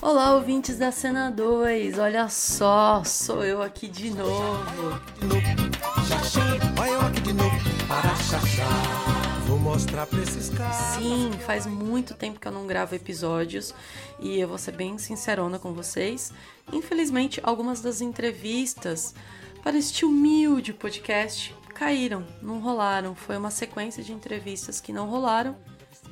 [0.00, 1.98] Olá, ouvintes da Cena 2.
[1.98, 4.64] Olha só, sou eu aqui de novo.
[9.46, 10.74] Vou mostrar pra esses caras.
[10.96, 13.72] Sim, faz muito tempo que eu não gravo episódios
[14.18, 16.32] e eu vou ser bem sincerona com vocês.
[16.72, 19.14] Infelizmente, algumas das entrevistas
[19.62, 23.14] para este humilde podcast caíram, não rolaram.
[23.14, 25.56] Foi uma sequência de entrevistas que não rolaram.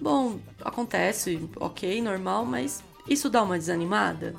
[0.00, 4.34] Bom, acontece, ok, normal, mas isso dá uma desanimada?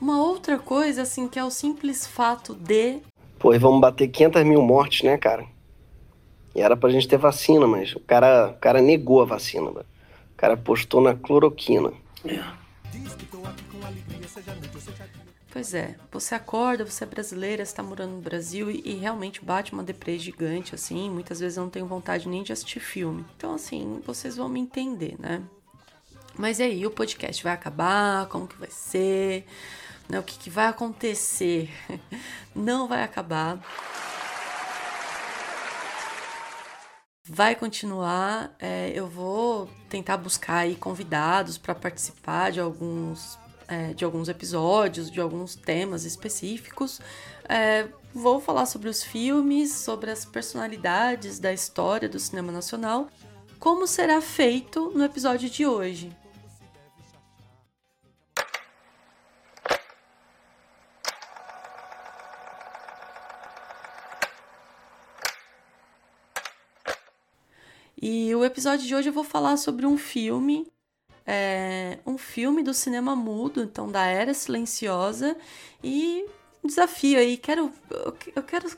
[0.00, 3.00] Uma outra coisa, assim, que é o simples fato de.
[3.38, 5.46] Pô, e vamos bater 500 mil mortes, né, cara?
[6.54, 9.86] E era pra gente ter vacina, mas o cara, o cara negou a vacina, mano.
[10.32, 11.92] O cara postou na cloroquina.
[12.24, 15.19] Diz que tô aqui com alegria, seja noite ou seja dia.
[15.52, 19.72] Pois é, você acorda, você é brasileira, está morando no Brasil e, e realmente bate
[19.72, 21.10] uma deprê gigante, assim.
[21.10, 23.24] Muitas vezes eu não tenho vontade nem de assistir filme.
[23.36, 25.42] Então, assim, vocês vão me entender, né?
[26.38, 28.26] Mas e aí, o podcast vai acabar?
[28.28, 29.44] Como que vai ser?
[30.08, 31.68] Né, o que, que vai acontecer?
[32.54, 33.60] Não vai acabar.
[37.30, 38.54] vai continuar.
[38.58, 43.38] É, eu vou tentar buscar aí convidados para participar de alguns,
[43.70, 47.00] é, de alguns episódios, de alguns temas específicos.
[47.48, 53.08] É, vou falar sobre os filmes, sobre as personalidades da história do cinema nacional,
[53.60, 56.10] como será feito no episódio de hoje.
[68.02, 70.66] E o episódio de hoje eu vou falar sobre um filme,
[71.32, 75.36] é, um filme do cinema mudo, então da Era Silenciosa,
[75.82, 76.26] e
[76.62, 77.72] um desafio aí, quero,
[78.34, 78.68] eu, quero,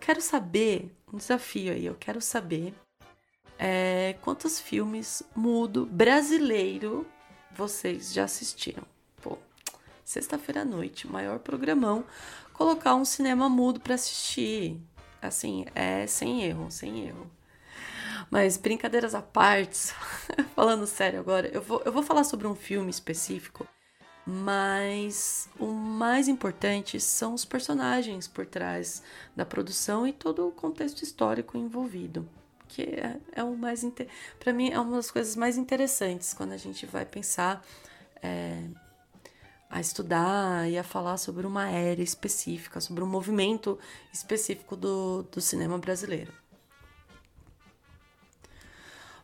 [0.00, 2.74] quero saber, um desafio aí, eu quero saber
[3.56, 7.06] é, quantos filmes mudo brasileiro
[7.56, 8.82] vocês já assistiram.
[9.22, 9.38] Pô,
[10.04, 12.04] sexta-feira à noite, maior programão,
[12.52, 14.76] colocar um cinema mudo para assistir,
[15.22, 17.30] assim, é sem erro, sem erro.
[18.30, 19.92] Mas brincadeiras à parte,
[20.54, 23.66] falando sério agora, eu vou, eu vou falar sobre um filme específico,
[24.26, 29.02] mas o mais importante são os personagens por trás
[29.36, 32.28] da produção e todo o contexto histórico envolvido.
[32.66, 33.84] Que é, é o mais.
[34.40, 37.64] para mim, é uma das coisas mais interessantes quando a gente vai pensar.
[38.22, 38.64] É,
[39.74, 43.76] a estudar e a falar sobre uma era específica, sobre um movimento
[44.12, 46.32] específico do, do cinema brasileiro.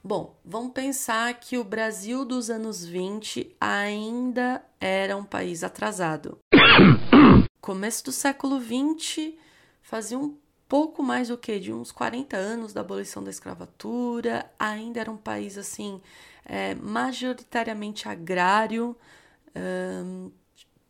[0.03, 6.39] Bom, vamos pensar que o Brasil dos anos 20 ainda era um país atrasado.
[7.61, 9.39] Começo do século 20
[9.83, 10.35] fazia um
[10.67, 15.19] pouco mais do que de uns 40 anos da abolição da escravatura, ainda era um
[15.19, 16.01] país assim
[16.47, 18.97] é, majoritariamente agrário,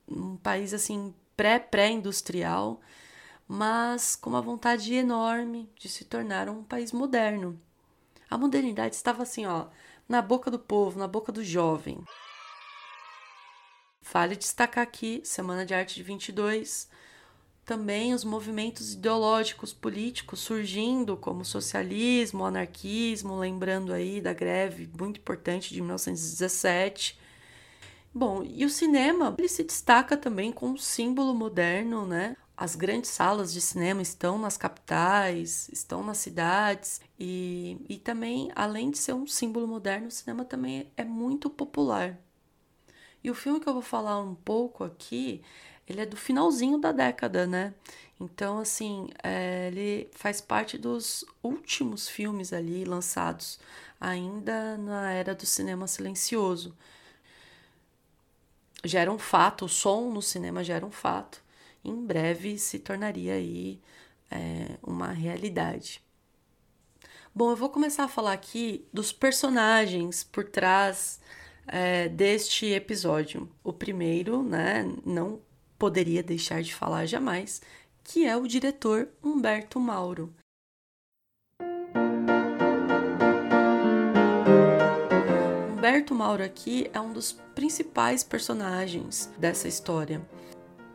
[0.08, 2.80] um, país assim pré-pré-industrial,
[3.48, 7.60] mas com uma vontade enorme de se tornar um país moderno.
[8.30, 9.66] A modernidade estava assim, ó,
[10.08, 11.98] na boca do povo, na boca do jovem.
[14.12, 16.88] Vale destacar aqui, Semana de Arte de 22,
[17.64, 25.74] também os movimentos ideológicos políticos surgindo, como socialismo, anarquismo, lembrando aí da greve muito importante
[25.74, 27.18] de 1917.
[28.14, 32.36] Bom, e o cinema, ele se destaca também com um símbolo moderno, né?
[32.60, 38.90] As grandes salas de cinema estão nas capitais, estão nas cidades e, e também, além
[38.90, 42.18] de ser um símbolo moderno, o cinema também é muito popular.
[43.24, 45.42] E o filme que eu vou falar um pouco aqui,
[45.88, 47.72] ele é do finalzinho da década, né?
[48.20, 53.58] Então, assim, é, ele faz parte dos últimos filmes ali lançados,
[53.98, 56.76] ainda na era do cinema silencioso.
[58.84, 61.42] Já era um fato, o som no cinema já era um fato
[61.84, 63.80] em breve se tornaria aí
[64.30, 66.02] é, uma realidade.
[67.34, 71.20] Bom, eu vou começar a falar aqui dos personagens por trás
[71.66, 73.48] é, deste episódio.
[73.62, 75.40] O primeiro, né, não
[75.78, 77.62] poderia deixar de falar jamais,
[78.02, 80.34] que é o diretor Humberto Mauro.
[85.72, 90.20] Humberto Mauro aqui é um dos principais personagens dessa história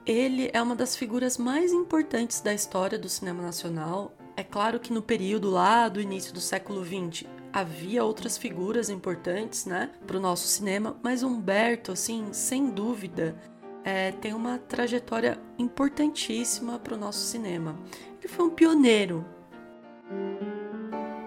[0.05, 4.13] ele é uma das figuras mais importantes da história do cinema nacional.
[4.37, 9.65] É claro que no período lá do início do século XX havia outras figuras importantes,
[9.65, 13.35] né, para o nosso cinema, mas Humberto, assim, sem dúvida,
[13.83, 17.79] é, tem uma trajetória importantíssima para o nosso cinema.
[18.19, 19.25] Ele foi um pioneiro.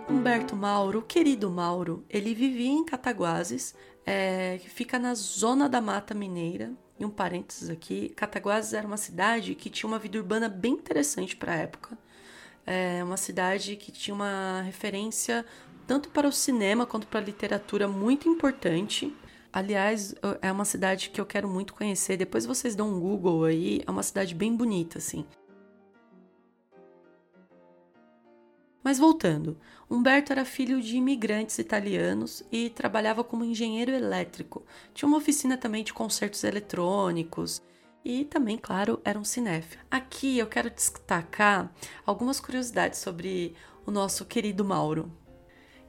[0.08, 5.80] Humberto Mauro, o querido Mauro, ele vivia em Cataguases, é, que fica na zona da
[5.80, 6.72] Mata Mineira.
[6.98, 11.36] E um parênteses aqui, Cataguases era uma cidade que tinha uma vida urbana bem interessante
[11.36, 11.96] para a época.
[12.66, 15.46] É uma cidade que tinha uma referência
[15.86, 19.14] tanto para o cinema quanto para a literatura muito importante.
[19.52, 22.16] Aliás, é uma cidade que eu quero muito conhecer.
[22.16, 25.24] Depois vocês dão um Google aí, é uma cidade bem bonita, assim.
[28.82, 29.58] Mas voltando,
[29.90, 34.64] Humberto era filho de imigrantes italianos e trabalhava como engenheiro elétrico.
[34.94, 37.62] Tinha uma oficina também de concertos eletrônicos
[38.04, 39.82] e também, claro, era um cinéfilo.
[39.90, 41.72] Aqui eu quero destacar
[42.06, 43.54] algumas curiosidades sobre
[43.84, 45.10] o nosso querido Mauro.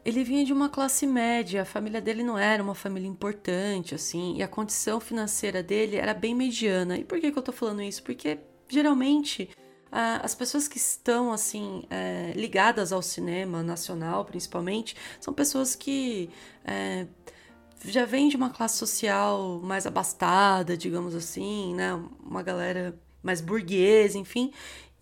[0.03, 4.37] Ele vinha de uma classe média, a família dele não era uma família importante, assim,
[4.37, 6.97] e a condição financeira dele era bem mediana.
[6.97, 8.01] E por que, que eu tô falando isso?
[8.01, 9.49] Porque geralmente
[9.91, 16.29] as pessoas que estão assim é, ligadas ao cinema nacional, principalmente, são pessoas que
[16.63, 17.07] é,
[17.85, 21.93] já vêm de uma classe social mais abastada, digamos assim, né?
[22.23, 24.51] Uma galera mais burguesa, enfim.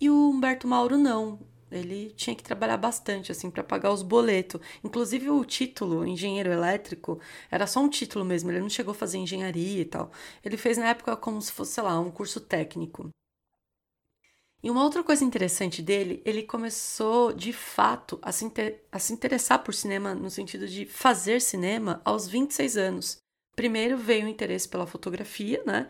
[0.00, 1.38] E o Humberto Mauro não.
[1.70, 4.60] Ele tinha que trabalhar bastante assim para pagar os boletos.
[4.82, 7.20] Inclusive o título, engenheiro elétrico,
[7.50, 10.10] era só um título mesmo, ele não chegou a fazer engenharia e tal.
[10.44, 13.10] Ele fez na época como se fosse, sei lá, um curso técnico.
[14.62, 18.82] E uma outra coisa interessante dele, ele começou de fato a se, inter...
[18.90, 23.16] a se interessar por cinema no sentido de fazer cinema aos 26 anos.
[23.54, 25.88] Primeiro veio o interesse pela fotografia, né?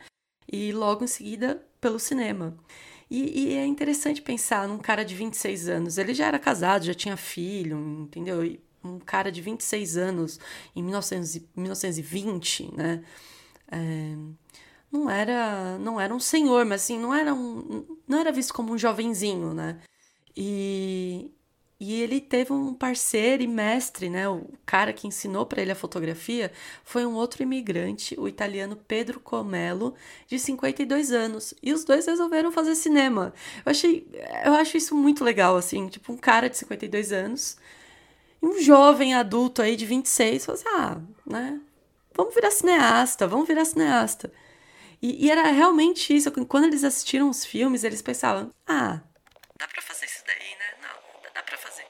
[0.51, 2.57] E logo em seguida pelo cinema.
[3.11, 5.97] E, e, é interessante pensar num cara de 26 anos.
[5.97, 8.45] Ele já era casado, já tinha filho, entendeu?
[8.45, 10.39] E um cara de 26 anos
[10.77, 13.03] em 1900, 1920, né?
[13.71, 14.17] É,
[14.93, 18.73] não era não era um senhor, mas assim, não era um não era visto como
[18.73, 19.81] um jovenzinho, né?
[20.37, 21.33] E,
[21.81, 24.29] e ele teve um parceiro e mestre, né?
[24.29, 26.53] O cara que ensinou para ele a fotografia
[26.85, 29.95] foi um outro imigrante, o italiano Pedro Comello,
[30.27, 31.55] de 52 anos.
[31.63, 33.35] E os dois resolveram fazer cinema.
[33.67, 34.07] Eu achei,
[34.45, 37.59] eu acho isso muito legal, assim, tipo um cara de 52 anos
[38.43, 41.61] e um jovem adulto aí de 26, falou assim, ah, né?
[42.15, 44.33] Vamos virar cineasta, vamos virar cineasta.
[45.01, 46.31] E, e, era realmente isso.
[46.47, 49.01] Quando eles assistiram os filmes, eles pensavam: ah,
[49.59, 50.83] dá pra fazer isso daí, né?
[50.83, 51.85] Não, dá pra fazer.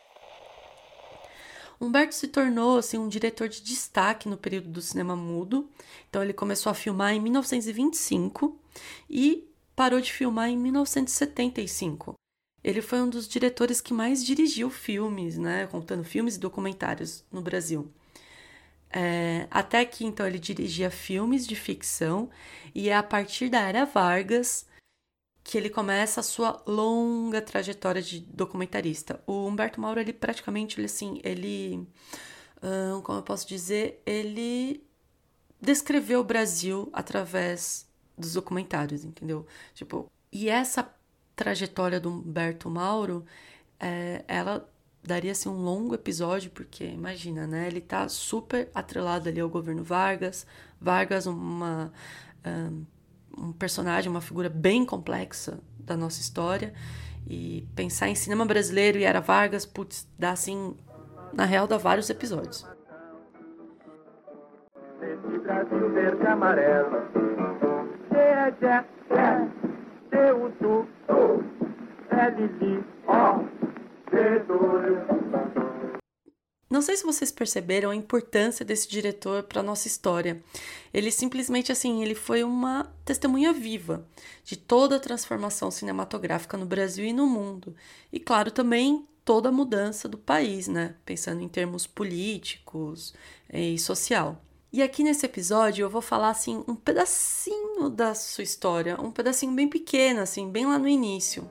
[1.81, 5.71] Humberto se tornou assim, um diretor de destaque no período do cinema mudo.
[6.09, 8.59] Então, ele começou a filmar em 1925
[9.09, 12.15] e parou de filmar em 1975.
[12.65, 15.67] Ele foi um dos diretores que mais dirigiu filmes, né?
[15.69, 17.91] Contando filmes e documentários no Brasil.
[18.91, 22.31] É, até que então ele dirigia filmes de ficção
[22.75, 24.67] e é a partir da era Vargas
[25.49, 29.23] que ele começa a sua longa trajetória de documentarista.
[29.27, 31.89] O Humberto Mauro, ele praticamente, ele assim, ele,
[32.63, 34.85] hum, como eu posso dizer, ele
[35.59, 39.47] descreveu o Brasil através dos documentários, entendeu?
[39.75, 40.95] Tipo, e essa
[41.35, 43.25] trajetória do Humberto Mauro,
[43.81, 44.69] é, ela
[45.03, 47.67] daria assim, um longo episódio, porque imagina, né?
[47.67, 50.47] Ele tá super atrelado ali ao governo Vargas.
[50.81, 51.93] Vargas, uma,
[53.37, 56.73] um, personagem, uma figura bem complexa da nossa história.
[57.27, 60.77] E pensar em cinema brasileiro e era Vargas, putz, dá assim,
[61.33, 62.67] na real, dá vários episódios.
[65.43, 66.97] Brasil verde amarelo,
[68.13, 68.85] é, é.
[76.71, 80.43] Não sei se vocês perceberam a importância desse diretor para nossa história.
[80.93, 84.07] Ele simplesmente assim, ele foi uma testemunha viva
[84.45, 87.75] de toda a transformação cinematográfica no Brasil e no mundo.
[88.13, 90.95] E claro, também toda a mudança do país, né?
[91.07, 93.15] Pensando em termos políticos
[93.51, 94.43] e social.
[94.71, 99.53] E aqui nesse episódio eu vou falar assim um pedacinho da sua história, um pedacinho
[99.53, 101.49] bem pequeno assim, bem lá no início.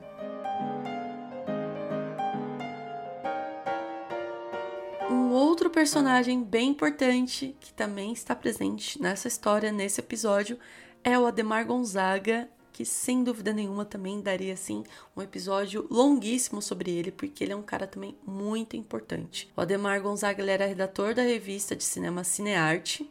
[5.78, 10.58] Personagem bem importante que também está presente nessa história, nesse episódio,
[11.04, 14.82] é o Ademar Gonzaga, que sem dúvida nenhuma também daria assim
[15.16, 19.48] um episódio longuíssimo sobre ele, porque ele é um cara também muito importante.
[19.56, 23.08] O Ademar Gonzaga ele era redator da revista de cinema Cinearte,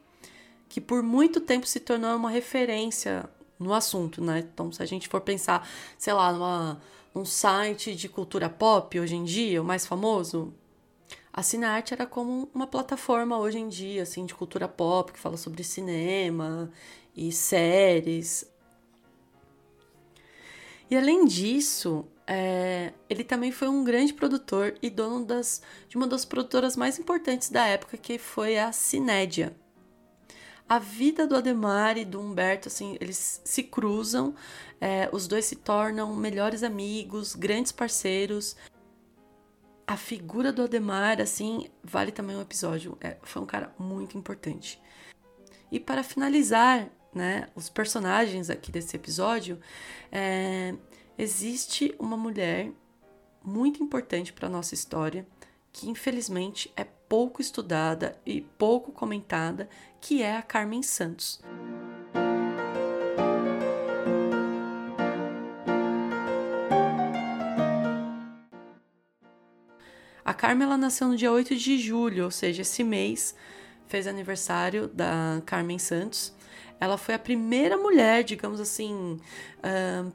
[0.68, 4.40] que por muito tempo se tornou uma referência no assunto, né?
[4.40, 5.66] Então, se a gente for pensar,
[5.98, 6.82] sei lá, numa,
[7.16, 10.54] num site de cultura pop hoje em dia, o mais famoso,
[11.38, 15.38] a Cinearte era como uma plataforma hoje em dia, assim, de cultura pop, que fala
[15.38, 16.72] sobre cinema
[17.15, 18.51] e séries.
[20.89, 26.08] E além disso, é, ele também foi um grande produtor e dono das, de uma
[26.08, 29.56] das produtoras mais importantes da época, que foi a Cinédia.
[30.67, 34.34] A vida do Ademar e do Humberto, assim, eles se cruzam,
[34.82, 38.56] é, os dois se tornam melhores amigos, grandes parceiros.
[39.88, 42.98] A figura do Ademar, assim, vale também um episódio.
[43.00, 44.82] É, foi um cara muito importante.
[45.72, 49.58] E para finalizar, né, os personagens aqui desse episódio,
[50.12, 50.75] é,
[51.17, 52.70] existe uma mulher
[53.41, 55.25] muito importante para a nossa história,
[55.72, 59.70] que infelizmente é pouco estudada e pouco comentada,
[60.01, 61.41] que é a Carmen Santos.
[70.27, 73.34] A Carmen ela nasceu no dia 8 de julho, ou seja, esse mês
[73.88, 76.36] fez aniversário da Carmen Santos
[76.79, 79.19] ela foi a primeira mulher, digamos assim,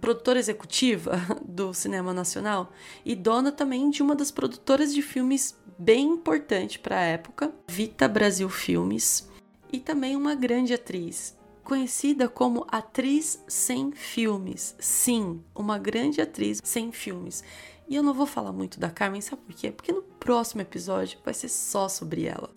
[0.01, 2.73] produtora executiva do cinema nacional
[3.05, 8.07] e dona também de uma das produtoras de filmes bem importante para a época, Vita
[8.07, 9.29] Brasil Filmes,
[9.73, 14.77] e também uma grande atriz, conhecida como atriz sem filmes.
[14.79, 17.43] Sim, uma grande atriz sem filmes.
[17.89, 19.71] E eu não vou falar muito da Carmen, sabe por quê?
[19.71, 22.51] Porque no próximo episódio vai ser só sobre ela.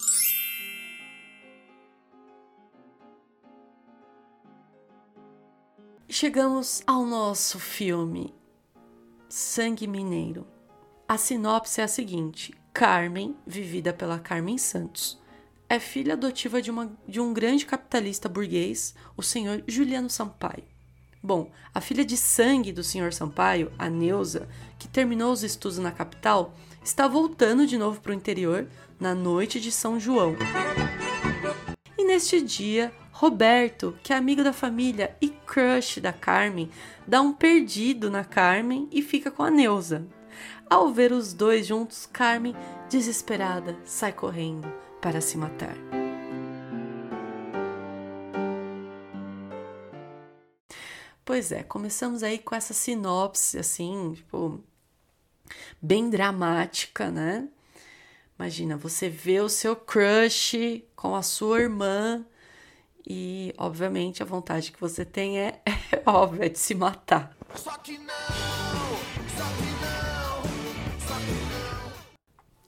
[6.07, 8.33] Chegamos ao nosso filme
[9.27, 10.47] Sangue Mineiro.
[11.07, 15.21] A sinopse é a seguinte: Carmen, vivida pela Carmen Santos,
[15.67, 20.74] é filha adotiva de, uma, de um grande capitalista burguês, o senhor Juliano Sampaio.
[21.25, 25.91] Bom, a filha de sangue do senhor Sampaio, a Neuza, que terminou os estudos na
[25.91, 26.53] capital,
[26.83, 28.67] está voltando de novo para o interior
[28.99, 30.35] na noite de São João.
[31.97, 36.69] E neste dia, Roberto, que é amigo da família e crush da Carmen,
[37.07, 40.05] dá um perdido na Carmen e fica com a Neuza.
[40.69, 42.55] Ao ver os dois juntos, Carmen,
[42.87, 46.04] desesperada, sai correndo para se matar.
[51.25, 54.63] Pois é, começamos aí com essa sinopse assim, tipo,
[55.81, 57.49] bem dramática, né?
[58.37, 62.23] Imagina, você vê o seu crush com a sua irmã
[63.07, 67.35] e, obviamente, a vontade que você tem é, é óbvia, é de se matar.
[67.55, 70.43] Só que não, só que não,
[71.07, 71.15] só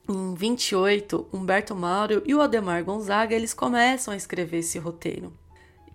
[0.08, 0.32] que não.
[0.32, 5.32] Em 28, Humberto Mauro e o Ademar Gonzaga, eles começam a escrever esse roteiro.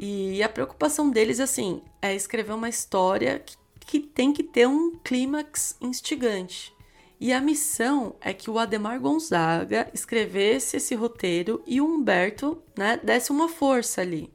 [0.04, 3.56] E a preocupação deles, assim, é escrever uma história que,
[3.86, 6.74] que tem que ter um clímax instigante.
[7.20, 12.96] E a missão é que o Ademar Gonzaga escrevesse esse roteiro e o Humberto, né,
[13.00, 14.28] desse uma força ali.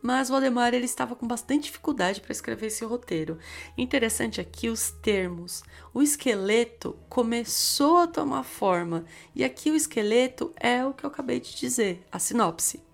[0.00, 3.38] Mas o Ademar ele estava com bastante dificuldade para escrever esse roteiro.
[3.76, 5.62] Interessante aqui os termos.
[5.92, 9.04] O esqueleto começou a tomar forma,
[9.34, 12.88] e aqui o esqueleto é o que eu acabei de dizer, a sinopse.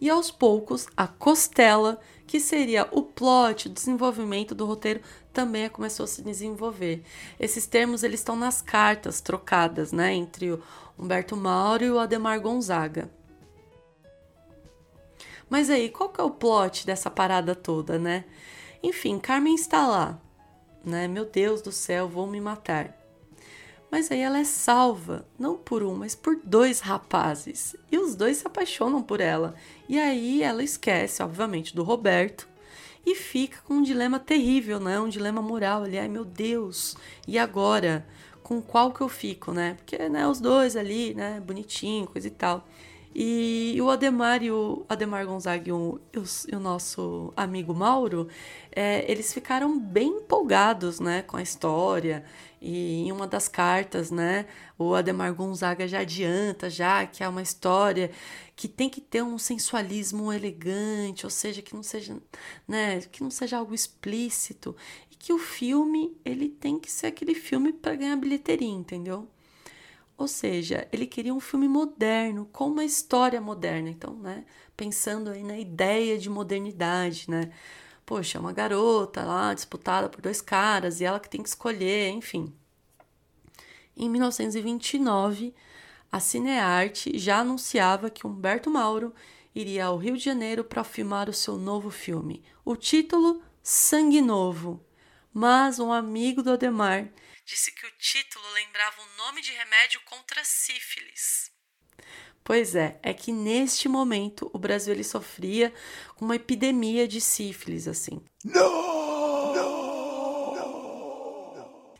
[0.00, 5.00] E aos poucos, a costela, que seria o plot, o desenvolvimento do roteiro,
[5.32, 7.02] também começou a se desenvolver.
[7.38, 10.62] Esses termos eles estão nas cartas trocadas, né, entre o
[10.98, 13.10] Humberto Mauro e o Ademar Gonzaga.
[15.48, 18.24] Mas aí, qual que é o plot dessa parada toda, né?
[18.82, 20.20] Enfim, Carmen está lá,
[20.84, 21.06] né?
[21.06, 23.05] Meu Deus do céu, vou me matar.
[23.90, 27.76] Mas aí ela é salva, não por um, mas por dois rapazes.
[27.90, 29.54] E os dois se apaixonam por ela.
[29.88, 32.48] E aí ela esquece, obviamente, do Roberto
[33.04, 34.98] e fica com um dilema terrível, né?
[34.98, 35.96] Um dilema moral ali.
[35.98, 38.06] Ai, meu Deus, e agora?
[38.42, 39.74] Com qual que eu fico, né?
[39.74, 42.66] Porque, né, os dois ali, né, bonitinho, coisa e tal.
[43.18, 48.28] E o Ademar e o Ademar Gonzaga e o, e o nosso amigo Mauro,
[48.70, 52.22] é, eles ficaram bem empolgados, né, com a história.
[52.60, 54.44] E em uma das cartas, né,
[54.78, 58.10] o Ademar Gonzaga já adianta já que é uma história
[58.54, 62.18] que tem que ter um sensualismo elegante, ou seja, que não seja,
[62.68, 64.76] né, que não seja algo explícito
[65.10, 69.26] e que o filme ele tem que ser aquele filme para ganhar bilheteria, entendeu?
[70.18, 73.90] Ou seja, ele queria um filme moderno, com uma história moderna.
[73.90, 74.44] Então, né,
[74.76, 77.52] pensando aí na ideia de modernidade, né?
[78.04, 82.52] Poxa, uma garota lá disputada por dois caras e ela que tem que escolher, enfim.
[83.96, 85.54] Em 1929,
[86.10, 89.12] a Cinearte já anunciava que Humberto Mauro
[89.54, 92.42] iria ao Rio de Janeiro para filmar o seu novo filme.
[92.64, 94.80] O título Sangue Novo.
[95.32, 97.10] Mas um amigo do Ademar
[97.46, 101.50] disse que o título lembrava o nome de remédio contra sífilis.
[102.42, 105.72] Pois é, é que neste momento o Brasil ele sofria
[106.16, 108.20] com uma epidemia de sífilis, assim.
[108.44, 108.96] Não!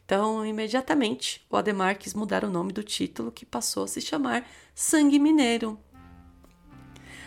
[0.05, 4.49] Então, imediatamente, o Ademar quis mudar o nome do título, que passou a se chamar
[4.73, 5.81] Sangue Mineiro.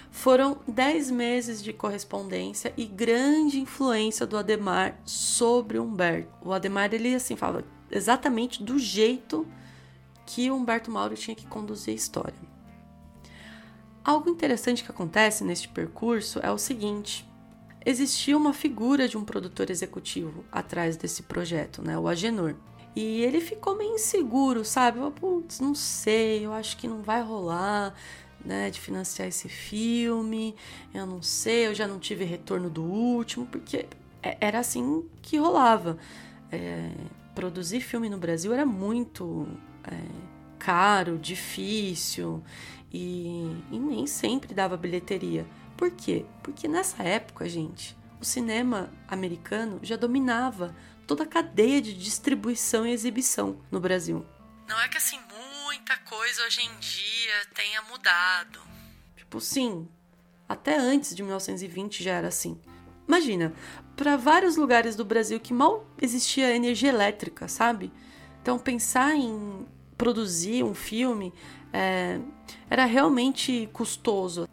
[0.09, 6.31] Foram dez meses de correspondência e grande influência do Ademar sobre o Humberto.
[6.41, 9.47] O Ademar, ele assim, falava exatamente do jeito
[10.25, 12.49] que Humberto Mauro tinha que conduzir a história.
[14.03, 17.27] Algo interessante que acontece neste percurso é o seguinte:
[17.85, 22.55] existia uma figura de um produtor executivo atrás desse projeto, né, o Agenor.
[22.95, 24.99] E ele ficou meio inseguro, sabe?
[25.11, 27.93] Putz, não sei, eu acho que não vai rolar,
[28.43, 30.55] né, de financiar esse filme.
[30.93, 33.85] Eu não sei, eu já não tive retorno do último, porque
[34.23, 35.97] é, era assim que rolava.
[36.51, 36.91] É,
[37.39, 39.47] produzir filme no Brasil era muito
[39.85, 39.95] é,
[40.59, 42.43] caro, difícil
[42.91, 45.47] e, e nem sempre dava bilheteria.
[45.77, 46.25] Por quê?
[46.43, 50.75] Porque nessa época, gente, o cinema americano já dominava
[51.07, 54.25] toda a cadeia de distribuição e exibição no Brasil.
[54.67, 55.17] Não é que assim
[55.63, 58.59] muita coisa hoje em dia tenha mudado.
[59.15, 59.87] Tipo, sim,
[60.47, 62.59] até antes de 1920 já era assim.
[63.07, 63.53] Imagina,
[63.99, 67.91] para vários lugares do Brasil que mal existia energia elétrica, sabe?
[68.41, 69.65] Então pensar em
[69.97, 71.33] produzir um filme
[71.73, 72.17] é,
[72.69, 74.47] era realmente custoso.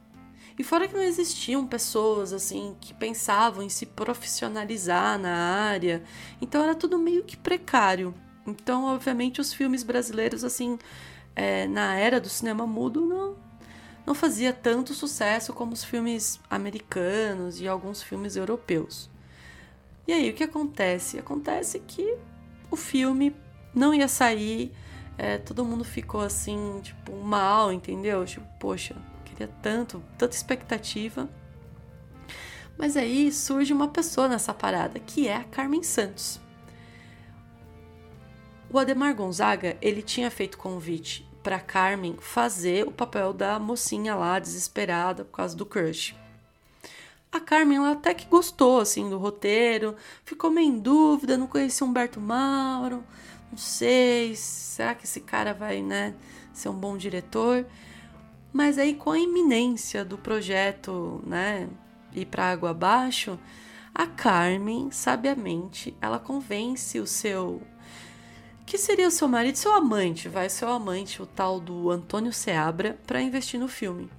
[0.59, 6.03] E fora que não existiam pessoas assim que pensavam em se profissionalizar na área,
[6.43, 8.13] então era tudo meio que precário.
[8.45, 10.77] Então, obviamente, os filmes brasileiros assim,
[11.37, 13.37] é, na era do cinema mudo, não
[14.05, 19.09] não fazia tanto sucesso como os filmes americanos e alguns filmes europeus.
[20.07, 21.19] E aí o que acontece?
[21.19, 22.17] Acontece que
[22.71, 23.35] o filme
[23.75, 24.73] não ia sair,
[25.19, 28.25] é, todo mundo ficou assim, tipo, mal, entendeu?
[28.25, 28.95] Tipo, poxa,
[29.25, 31.29] queria tanto, tanta expectativa.
[32.79, 36.41] Mas aí surge uma pessoa nessa parada, que é a Carmen Santos.
[38.71, 44.39] O Ademar Gonzaga, ele tinha feito convite para Carmen fazer o papel da mocinha lá
[44.39, 46.15] desesperada por causa do crush.
[47.33, 51.87] A Carmen ela até que gostou assim do roteiro, ficou meio em dúvida, não conhecia
[51.87, 53.05] Humberto Mauro,
[53.51, 56.15] não sei, será que esse cara vai, né,
[56.53, 57.67] ser um bom diretor?
[58.53, 61.69] Mas aí, com a iminência do projeto, né,
[62.15, 63.39] ir para água abaixo,
[63.95, 67.63] a Carmen, sabiamente, ela convence o seu.
[68.65, 72.99] Que seria o seu marido, seu amante, vai, seu amante, o tal do Antônio Seabra,
[73.07, 74.11] para investir no filme.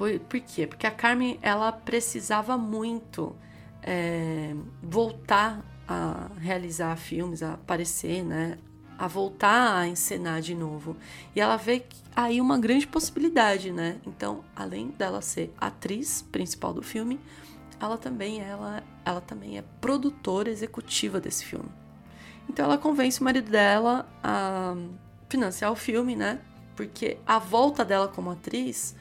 [0.00, 0.66] Por, por quê?
[0.66, 3.36] Porque a Carmen, ela precisava muito
[3.82, 8.56] é, voltar a realizar filmes, a aparecer, né?
[8.98, 10.96] a voltar a encenar de novo.
[11.36, 11.84] E ela vê
[12.16, 14.00] aí uma grande possibilidade, né?
[14.06, 17.20] Então, além dela ser atriz principal do filme,
[17.78, 21.68] ela também ela, ela também é produtora executiva desse filme.
[22.48, 24.74] Então ela convence o marido dela a
[25.28, 26.40] financiar o filme, né?
[26.74, 28.96] Porque a volta dela como atriz,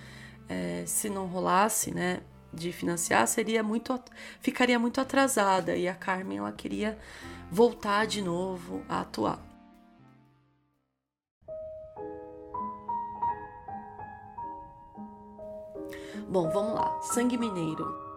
[0.49, 3.97] é, se não rolasse, né, de financiar, seria muito
[4.41, 6.97] ficaria muito atrasada e a Carmen ela queria
[7.51, 9.39] voltar de novo a atuar.
[16.27, 17.01] Bom, vamos lá.
[17.01, 18.09] Sangue Mineiro.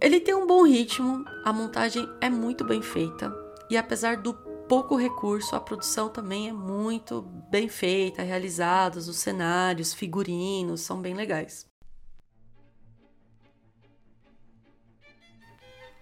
[0.00, 3.34] Ele tem um bom ritmo, a montagem é muito bem feita
[3.70, 9.92] e apesar do pouco recurso, a produção também é muito bem feita, realizados, os cenários,
[9.92, 11.66] figurinos são bem legais.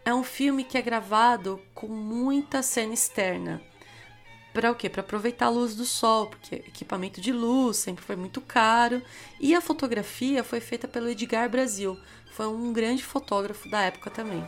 [0.04, 3.62] É um filme que é gravado com muita cena externa,
[4.52, 4.90] para o quê?
[4.90, 9.00] Para aproveitar a luz do sol, porque equipamento de luz sempre foi muito caro.
[9.40, 11.98] E a fotografia foi feita pelo Edgar Brasil,
[12.32, 14.44] foi um grande fotógrafo da época também.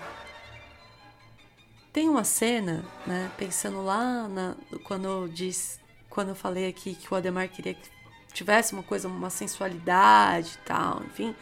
[1.93, 7.13] Tem uma cena, né, pensando lá na, quando eu disse, quando eu falei aqui que
[7.13, 7.89] o Ademar queria que
[8.33, 11.35] tivesse uma coisa, uma sensualidade e tal, enfim.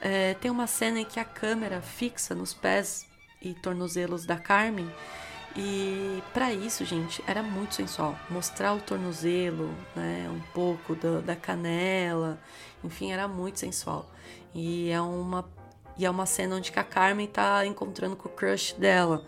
[0.00, 3.06] É, tem uma cena em que a câmera fixa nos pés
[3.40, 4.88] e tornozelos da Carmen
[5.56, 8.16] e para isso, gente, era muito sensual.
[8.30, 12.38] Mostrar o tornozelo, né, um pouco do, da canela,
[12.84, 14.08] enfim, era muito sensual.
[14.54, 15.44] E é uma
[15.96, 19.24] e é uma cena onde a Carmen tá encontrando com o crush dela.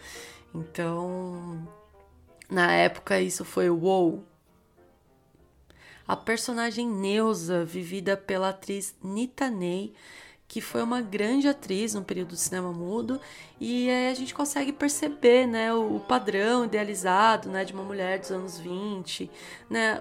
[0.55, 1.67] Então,
[2.49, 4.25] na época isso foi wow.
[6.07, 9.95] A personagem Neuza, vivida pela atriz Nita Ney,
[10.51, 13.21] que foi uma grande atriz no período do cinema mudo,
[13.61, 18.33] e aí a gente consegue perceber, né, o, padrão idealizado, né, de uma mulher dos
[18.33, 19.31] anos 20,
[19.71, 20.01] né,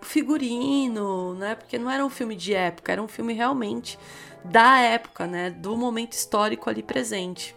[0.00, 3.98] figurino, né, porque não era um filme de época, era um filme realmente
[4.44, 7.56] da época, né, do momento histórico ali presente.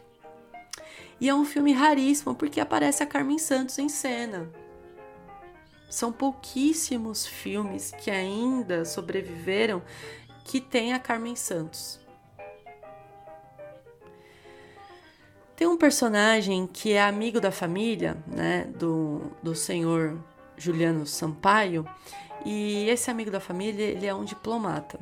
[1.19, 4.49] E é um filme raríssimo porque aparece a Carmen Santos em cena.
[5.89, 9.81] São pouquíssimos filmes que ainda sobreviveram
[10.45, 11.99] que tem a Carmen Santos.
[15.55, 20.17] Tem um personagem que é amigo da família, né, do, do senhor
[20.55, 21.85] Juliano Sampaio,
[22.45, 24.97] e esse amigo da família, ele é um diplomata.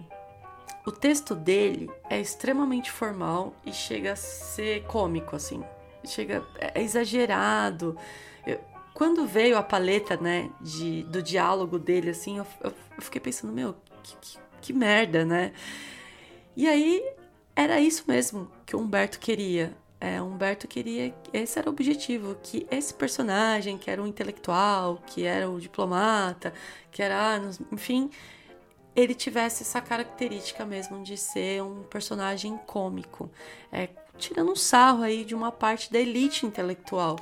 [0.86, 5.64] O texto dele é extremamente formal e chega a ser cômico, assim.
[6.08, 7.98] Chega, é exagerado.
[8.46, 8.60] Eu,
[8.94, 13.76] quando veio a paleta, né, de, do diálogo dele, assim, eu, eu, fiquei pensando, meu,
[14.04, 15.54] que, que, que merda, né?
[16.56, 17.04] E aí,
[17.56, 21.14] era isso mesmo que o Humberto queria é, Humberto queria.
[21.34, 26.54] Esse era o objetivo, que esse personagem, que era o intelectual, que era o diplomata,
[26.92, 27.42] que era.
[27.72, 28.10] Enfim,
[28.96, 33.30] ele tivesse essa característica mesmo de ser um personagem cômico.
[33.72, 37.18] É, tirando um sarro aí de uma parte da elite intelectual.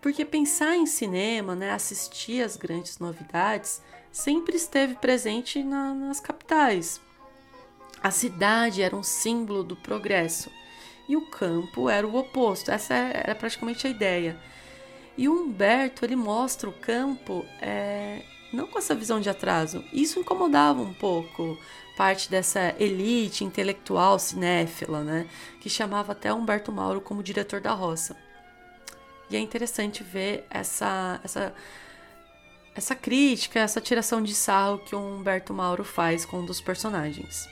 [0.00, 7.00] Porque pensar em cinema, né, assistir às grandes novidades, sempre esteve presente na, nas capitais
[8.02, 10.50] a cidade era um símbolo do progresso
[11.06, 12.70] e o campo era o oposto.
[12.70, 14.40] Essa era praticamente a ideia.
[15.18, 19.84] E o Humberto ele mostra o campo é, não com essa visão de atraso.
[19.92, 21.58] Isso incomodava um pouco
[21.96, 25.28] parte dessa elite intelectual cinéfila, né?
[25.60, 28.16] Que chamava até Humberto Mauro como diretor da roça.
[29.30, 31.54] E é interessante ver essa, essa,
[32.74, 37.48] essa crítica, essa tiração de sarro que o Humberto Mauro faz com um dos personagens.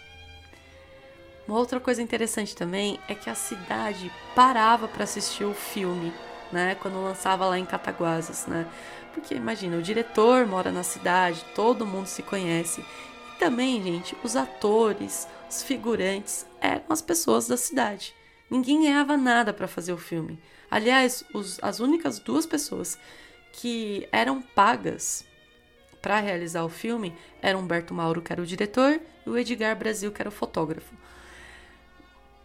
[1.47, 6.13] Uma outra coisa interessante também é que a cidade parava para assistir o filme,
[6.53, 6.75] né?
[6.75, 8.67] Quando lançava lá em Cataguasas, né?
[9.13, 12.81] Porque imagina, o diretor mora na cidade, todo mundo se conhece.
[12.81, 18.15] E também, gente, os atores, os figurantes eram as pessoas da cidade.
[18.51, 20.39] Ninguém ganhava nada para fazer o filme.
[20.71, 22.99] Aliás, os, as únicas duas pessoas
[23.53, 25.25] que eram pagas
[26.01, 30.13] para realizar o filme eram Humberto Mauro, que era o diretor, e o Edgar Brasil,
[30.13, 30.95] que era o fotógrafo.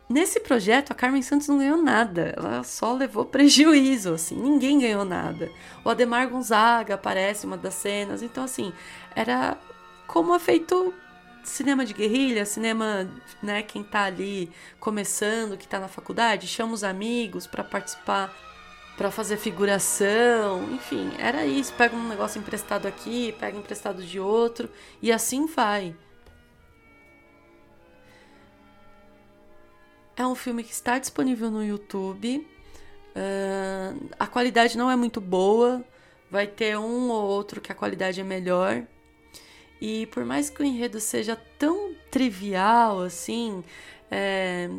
[0.09, 5.05] Nesse projeto, a Carmen Santos não ganhou nada, ela só levou prejuízo, assim, ninguém ganhou
[5.05, 5.49] nada.
[5.83, 8.73] O Ademar Gonzaga aparece uma das cenas, então, assim,
[9.15, 9.57] era
[10.05, 10.93] como é feito
[11.43, 13.09] cinema de guerrilha, cinema,
[13.41, 18.33] né, quem tá ali começando, que tá na faculdade, chama os amigos para participar,
[18.97, 24.69] para fazer figuração, enfim, era isso, pega um negócio emprestado aqui, pega emprestado de outro,
[25.01, 25.95] e assim vai.
[30.15, 32.47] É um filme que está disponível no YouTube.
[33.15, 35.83] Uh, a qualidade não é muito boa.
[36.29, 38.83] Vai ter um ou outro que a qualidade é melhor.
[39.81, 43.63] E por mais que o enredo seja tão trivial assim,
[44.09, 44.69] é,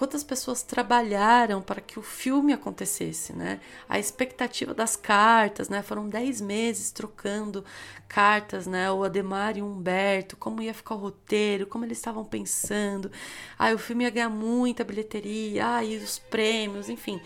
[0.00, 3.60] quantas pessoas trabalharam para que o filme acontecesse, né?
[3.86, 5.82] A expectativa das cartas, né?
[5.82, 7.62] Foram dez meses trocando
[8.08, 8.90] cartas, né?
[8.90, 13.12] O Ademar e o Humberto, como ia ficar o roteiro, como eles estavam pensando.
[13.58, 17.20] Ah, o filme ia ganhar muita bilheteria, ah, e os prêmios, enfim.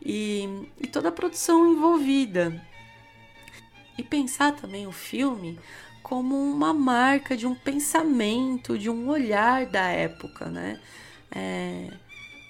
[0.00, 2.58] E, e toda a produção envolvida.
[3.98, 5.60] E pensar também o filme
[6.02, 10.80] como uma marca de um pensamento, de um olhar da época, né?
[11.30, 11.90] É,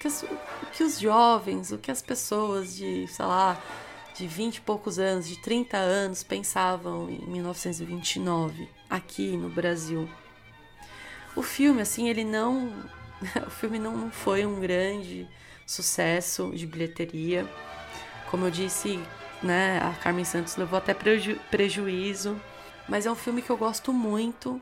[0.05, 0.29] que,
[0.73, 3.61] que os jovens, o que as pessoas de, sei lá,
[4.15, 10.07] de 20 e poucos anos, de 30 anos pensavam em 1929 aqui no Brasil.
[11.35, 12.71] O filme, assim, ele não.
[13.45, 15.27] o filme não, não foi um grande
[15.65, 17.45] sucesso de bilheteria.
[18.29, 18.99] Como eu disse,
[19.43, 22.39] né, a Carmen Santos levou até preju prejuízo.
[22.87, 24.61] Mas é um filme que eu gosto muito.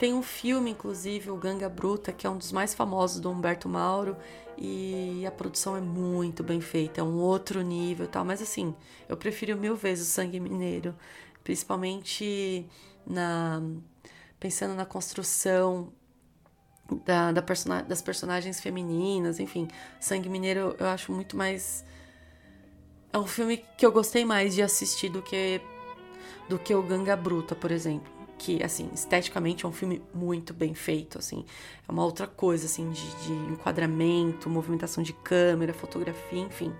[0.00, 3.68] Tem um filme, inclusive, o Ganga Bruta, que é um dos mais famosos do Humberto
[3.68, 4.16] Mauro,
[4.56, 8.24] e a produção é muito bem feita, é um outro nível e tal.
[8.24, 8.74] Mas assim,
[9.06, 10.96] eu prefiro mil vezes o Sangue Mineiro,
[11.44, 12.66] principalmente
[13.06, 13.60] na
[14.40, 15.92] pensando na construção
[17.04, 17.42] da, da
[17.86, 19.68] das personagens femininas, enfim.
[20.00, 21.84] Sangue Mineiro eu acho muito mais.
[23.12, 25.60] É um filme que eu gostei mais de assistir do que,
[26.48, 30.72] do que o Ganga Bruta, por exemplo que, assim, esteticamente é um filme muito bem
[30.72, 31.44] feito, assim.
[31.86, 36.72] É uma outra coisa, assim, de, de enquadramento, movimentação de câmera, fotografia, enfim.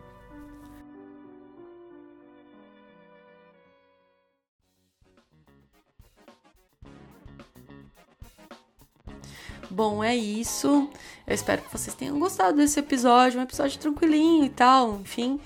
[9.70, 10.88] Bom, é isso.
[11.26, 15.38] Eu espero que vocês tenham gostado desse episódio, um episódio tranquilinho e tal, enfim.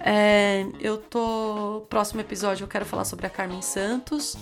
[0.00, 1.86] É, eu tô.
[1.88, 4.36] Próximo episódio eu quero falar sobre a Carmen Santos.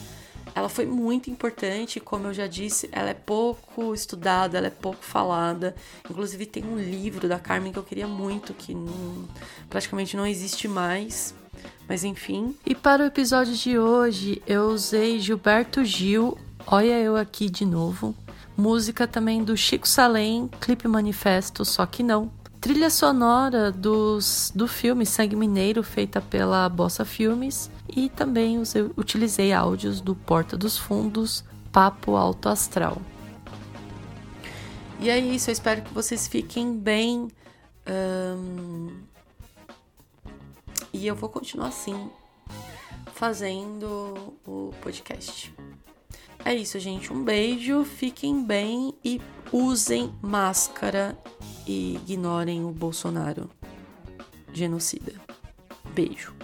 [0.54, 5.04] Ela foi muito importante, como eu já disse, ela é pouco estudada, ela é pouco
[5.04, 5.74] falada.
[6.08, 9.28] Inclusive tem um livro da Carmen que eu queria muito, que não,
[9.68, 11.34] praticamente não existe mais.
[11.88, 12.54] Mas enfim.
[12.64, 18.14] E para o episódio de hoje, eu usei Gilberto Gil, Olha Eu Aqui de Novo.
[18.56, 22.30] Música também do Chico Salem, Clipe Manifesto, só que não.
[22.60, 27.70] Trilha sonora dos, do filme Sangue Mineiro, feita pela Bossa Filmes.
[27.88, 31.42] E também usei, utilizei áudios do Porta dos Fundos,
[31.72, 33.00] Papo Alto Astral.
[34.98, 37.28] E é isso, eu espero que vocês fiquem bem.
[37.88, 38.94] Um...
[40.92, 42.10] E eu vou continuar assim,
[43.14, 45.54] fazendo o podcast.
[46.44, 47.10] É isso, gente.
[47.10, 49.18] Um beijo, fiquem bem e
[49.50, 51.18] usem máscara
[51.70, 53.48] e ignorem o Bolsonaro
[54.52, 55.12] genocida.
[55.94, 56.34] Beijo.